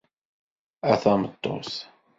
A 0.91 0.93
tameṭṭut! 1.01 1.71